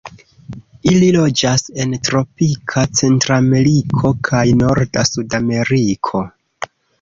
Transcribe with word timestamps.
Ili 0.91 1.09
loĝas 1.15 1.63
en 1.83 1.93
tropika 2.07 2.85
Centrameriko 3.01 4.11
kaj 4.31 4.43
norda 4.63 5.05
Sudameriko. 5.11 6.25